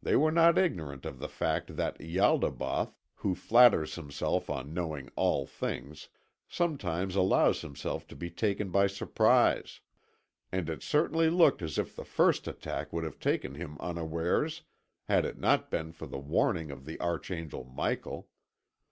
[0.00, 5.46] They were not ignorant of the fact that Ialdabaoth, who flatters himself on knowing all
[5.48, 6.10] things,
[6.48, 9.80] sometimes allows himself to be taken by surprise.
[10.52, 14.62] And it certainly looked as if the first attack would have taken him unawares
[15.08, 18.28] had it not been for the warning of the archangel Michael.